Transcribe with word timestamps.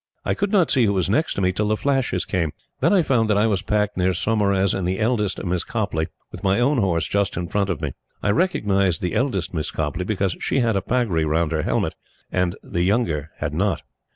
I 0.25 0.33
could 0.33 0.51
not 0.51 0.71
see 0.71 0.85
who 0.85 0.93
was 0.93 1.11
next 1.11 1.39
me 1.39 1.51
till 1.51 1.67
the 1.67 1.77
flashes 1.77 2.25
came. 2.25 2.53
Then 2.79 2.91
I 2.91 3.03
found 3.03 3.29
that 3.29 3.37
I 3.37 3.45
was 3.45 3.61
packed 3.61 3.97
near 3.97 4.15
Saumarez 4.15 4.73
and 4.73 4.87
the 4.87 4.97
eldest 4.99 5.43
Miss 5.45 5.63
Copleigh, 5.63 6.07
with 6.31 6.43
my 6.43 6.59
own 6.59 6.79
horse 6.79 7.07
just 7.07 7.37
in 7.37 7.47
front 7.47 7.69
of 7.69 7.81
me. 7.81 7.91
I 8.23 8.31
recognized 8.31 9.03
the 9.03 9.13
eldest 9.13 9.53
Miss 9.53 9.69
Copleigh, 9.69 10.05
because 10.07 10.35
she 10.39 10.59
had 10.61 10.75
a 10.75 10.81
pagri 10.81 11.23
round 11.23 11.51
her 11.51 11.61
helmet, 11.61 11.93
and 12.31 12.55
the 12.63 12.81
younger 12.81 13.29
had 13.37 13.53
not. 13.53 13.83